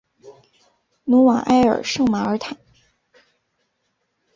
[1.03, 2.57] 努瓦埃尔圣马尔坦。